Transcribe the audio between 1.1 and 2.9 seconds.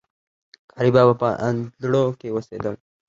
په اندړو کي اوسيدل